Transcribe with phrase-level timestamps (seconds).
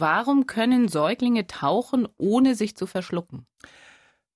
[0.00, 3.46] Warum können Säuglinge tauchen, ohne sich zu verschlucken?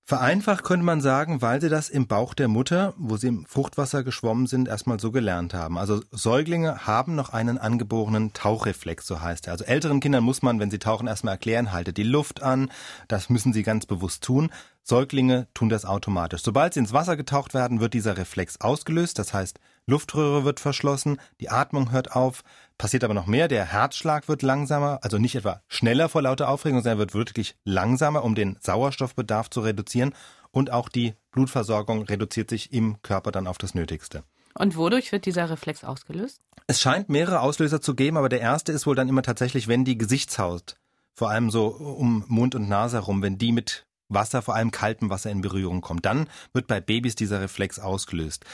[0.06, 4.04] Vereinfacht könnte man sagen, weil sie das im Bauch der Mutter, wo sie im Fruchtwasser
[4.04, 5.78] geschwommen sind, erstmal so gelernt haben.
[5.78, 9.54] Also Säuglinge haben noch einen angeborenen Tauchreflex, so heißt er.
[9.54, 12.70] Also älteren Kindern muss man, wenn sie tauchen, erstmal erklären, haltet die Luft an.
[13.08, 14.50] Das müssen sie ganz bewusst tun.
[14.82, 16.42] Säuglinge tun das automatisch.
[16.42, 19.18] Sobald sie ins Wasser getaucht werden, wird dieser Reflex ausgelöst.
[19.18, 22.42] Das heißt, Luftröhre wird verschlossen, die Atmung hört auf,
[22.78, 26.80] passiert aber noch mehr, der Herzschlag wird langsamer, also nicht etwa schneller vor lauter Aufregung,
[26.80, 30.14] sondern wird wirklich langsamer, um den Sauerstoffbedarf zu reduzieren
[30.50, 34.24] und auch die Blutversorgung reduziert sich im Körper dann auf das Nötigste.
[34.54, 36.40] Und wodurch wird dieser Reflex ausgelöst?
[36.66, 39.84] Es scheint mehrere Auslöser zu geben, aber der erste ist wohl dann immer tatsächlich, wenn
[39.84, 40.76] die Gesichtshaut,
[41.12, 45.10] vor allem so um Mund und Nase herum, wenn die mit Wasser, vor allem kaltem
[45.10, 48.44] Wasser in Berührung kommt, dann wird bei Babys dieser Reflex ausgelöst.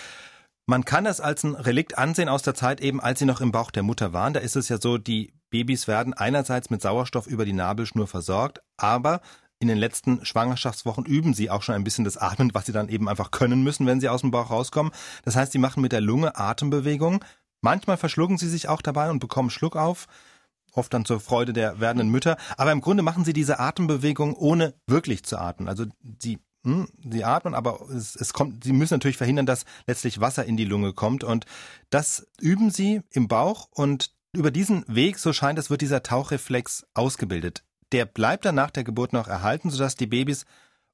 [0.70, 3.50] Man kann es als ein Relikt ansehen aus der Zeit eben, als sie noch im
[3.50, 4.34] Bauch der Mutter waren.
[4.34, 8.60] Da ist es ja so, die Babys werden einerseits mit Sauerstoff über die Nabelschnur versorgt,
[8.76, 9.20] aber
[9.58, 12.88] in den letzten Schwangerschaftswochen üben sie auch schon ein bisschen das Atmen, was sie dann
[12.88, 14.92] eben einfach können müssen, wenn sie aus dem Bauch rauskommen.
[15.24, 17.18] Das heißt, sie machen mit der Lunge Atembewegungen.
[17.62, 20.06] Manchmal verschlucken sie sich auch dabei und bekommen Schluck auf.
[20.70, 22.36] Oft dann zur Freude der werdenden Mütter.
[22.56, 25.68] Aber im Grunde machen sie diese Atembewegung ohne wirklich zu atmen.
[25.68, 25.86] Also
[26.22, 30.44] sie hm, sie atmen, aber es, es kommt, sie müssen natürlich verhindern, dass letztlich Wasser
[30.44, 31.46] in die Lunge kommt und
[31.88, 36.86] das üben sie im Bauch und über diesen Weg, so scheint es, wird dieser Tauchreflex
[36.94, 37.64] ausgebildet.
[37.92, 40.44] Der bleibt dann nach der Geburt noch erhalten, sodass die Babys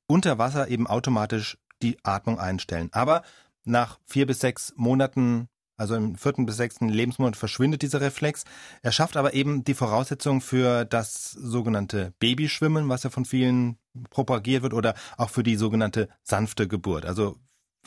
[0.06, 2.89] unter Wasser eben automatisch die Atmung einstellen.
[2.92, 3.23] Aber
[3.64, 8.44] nach vier bis sechs Monaten also im vierten bis sechsten Lebensmonat verschwindet dieser Reflex.
[8.82, 13.77] Er schafft aber eben die Voraussetzung für das sogenannte Babyschwimmen, was ja von vielen
[14.10, 17.05] propagiert wird, oder auch für die sogenannte sanfte Geburt.
[17.05, 17.36] Also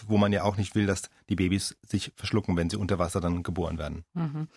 [0.07, 3.21] wo man ja auch nicht will, dass die Babys sich verschlucken, wenn sie unter Wasser
[3.21, 4.05] dann geboren werden.
[4.13, 4.47] Mhm.